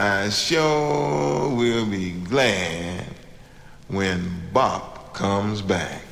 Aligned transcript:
I 0.00 0.28
sure 0.28 1.48
will 1.48 1.84
be 1.84 2.12
glad 2.12 3.04
when 3.88 4.30
Bop 4.52 5.12
comes 5.12 5.60
back. 5.60 6.07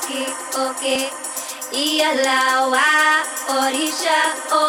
Akaki 0.00 0.24
oke 0.64 0.96
Iyalawa 1.72 2.84
orisha 3.60 4.20
o 4.52 4.64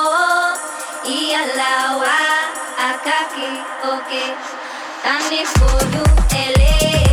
Iyalawa 1.08 2.16
akaki 2.78 3.50
oke 3.94 4.24
Tani 5.04 5.46
fodu 5.46 6.04
ele 6.36 7.11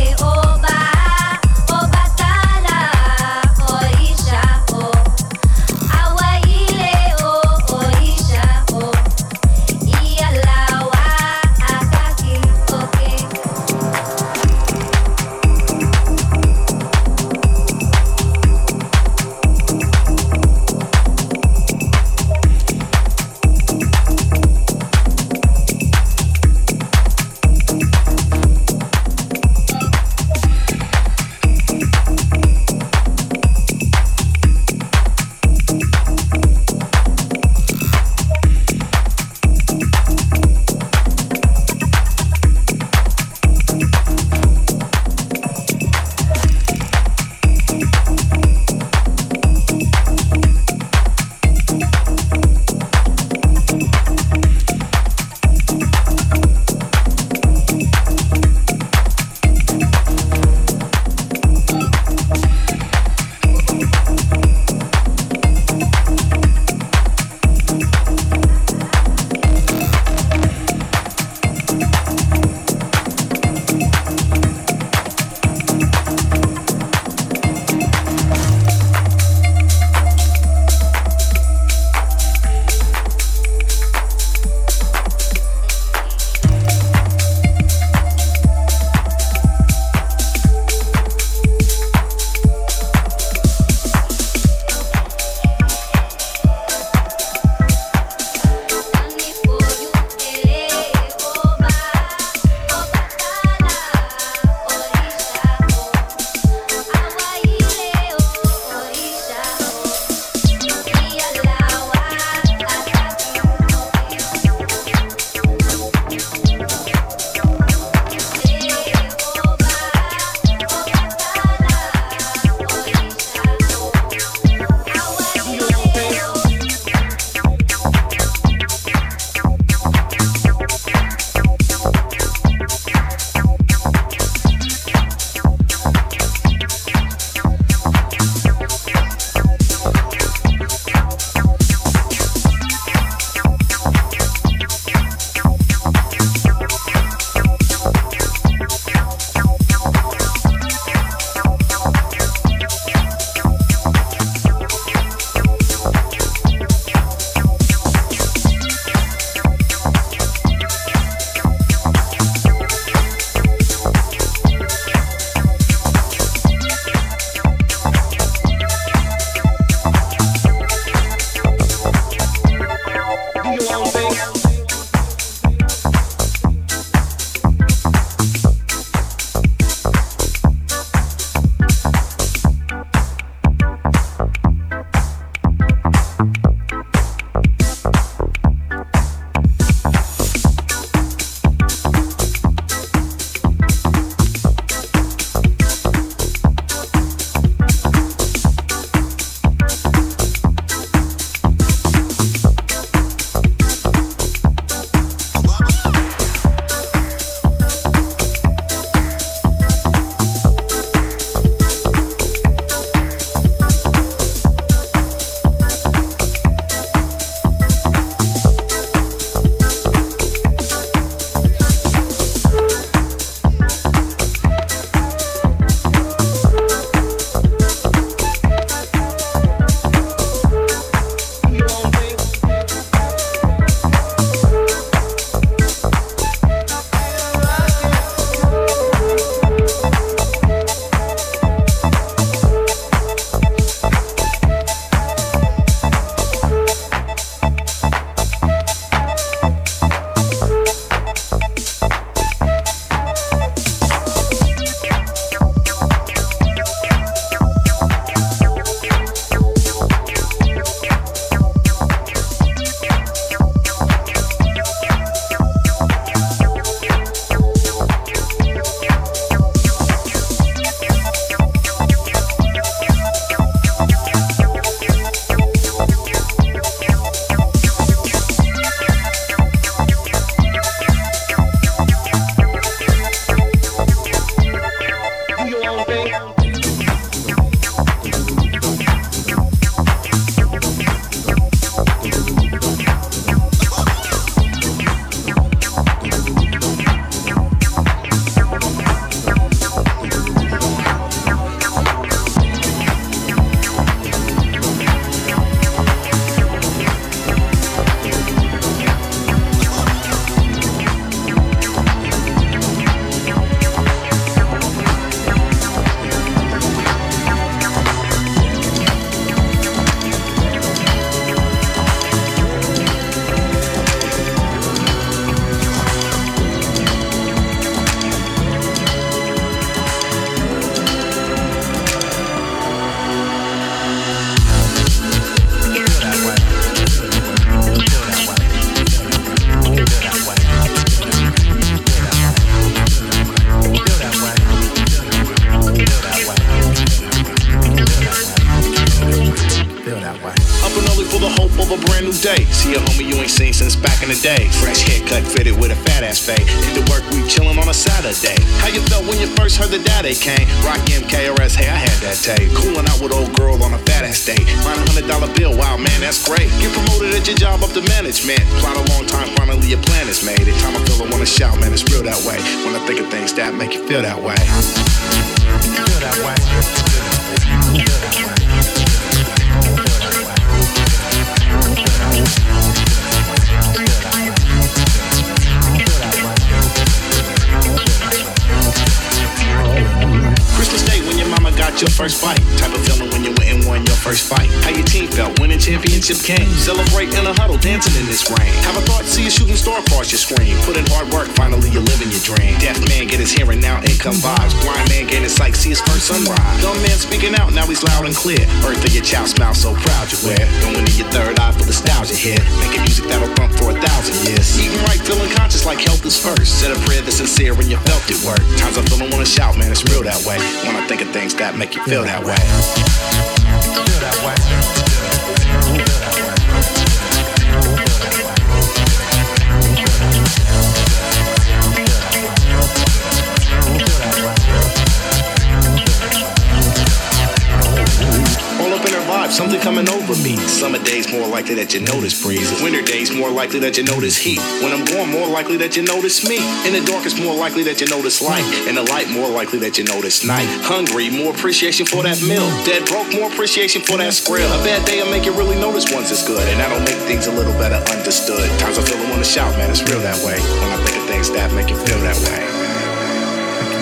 likely 441.39 441.55
that 441.55 441.73
you 441.73 441.79
notice 441.79 442.19
breezes. 442.19 442.59
Winter 442.59 442.83
days, 442.83 443.15
more 443.15 443.31
likely 443.31 443.63
that 443.63 443.77
you 443.77 443.83
notice 443.87 444.17
heat. 444.17 444.43
When 444.59 444.75
I'm 444.75 444.83
born, 444.83 445.07
more 445.07 445.31
likely 445.31 445.55
that 445.63 445.77
you 445.77 445.83
notice 445.87 446.27
me. 446.27 446.35
In 446.67 446.75
the 446.75 446.83
dark, 446.83 447.07
it's 447.07 447.15
more 447.15 447.31
likely 447.31 447.63
that 447.63 447.79
you 447.79 447.87
notice 447.87 448.19
light. 448.19 448.43
In 448.67 448.75
the 448.75 448.83
light, 448.83 449.07
more 449.07 449.31
likely 449.31 449.57
that 449.63 449.77
you 449.77 449.85
notice 449.85 450.27
night. 450.27 450.43
Hungry, 450.67 451.07
more 451.07 451.31
appreciation 451.31 451.85
for 451.85 452.03
that 452.03 452.19
meal. 452.27 452.43
Dead 452.67 452.83
broke, 452.91 453.07
more 453.15 453.31
appreciation 453.31 453.81
for 453.81 453.95
that 454.03 454.11
skrill. 454.11 454.51
A 454.51 454.59
bad 454.67 454.83
day, 454.83 454.99
I 454.99 455.07
make 455.07 455.23
you 455.23 455.31
really 455.31 455.55
notice 455.55 455.87
once 455.95 456.11
it's 456.11 456.27
good. 456.27 456.43
And 456.43 456.59
I 456.59 456.67
don't 456.67 456.83
make 456.83 456.99
things 457.07 457.27
a 457.27 457.31
little 457.31 457.55
better 457.55 457.79
understood. 457.87 458.43
Times 458.59 458.75
I 458.75 458.83
feel 458.83 458.99
I 458.99 459.07
wanna 459.09 459.23
shout, 459.23 459.55
man, 459.55 459.71
it's 459.71 459.79
real 459.87 460.03
that 460.03 460.19
way. 460.19 460.35
When 460.35 460.75
I 460.75 460.77
think 460.83 460.99
of 460.99 461.07
things 461.07 461.31
that 461.31 461.55
make 461.55 461.71
you 461.71 461.79
feel 461.87 462.03
that 462.03 462.19
way. 462.19 462.43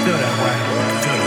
Feel 0.05 0.13
that 0.13 0.35
way. 0.45 0.53
Feel 1.01 1.17
that 1.17 1.21
way. 1.25 1.26